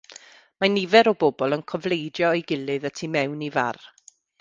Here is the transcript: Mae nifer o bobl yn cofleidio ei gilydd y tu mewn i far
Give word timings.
Mae 0.63 0.71
nifer 0.75 1.09
o 1.11 1.13
bobl 1.25 1.55
yn 1.59 1.65
cofleidio 1.73 2.35
ei 2.39 2.45
gilydd 2.53 2.91
y 2.93 2.95
tu 3.01 3.15
mewn 3.19 3.49
i 3.51 3.55
far 3.61 3.83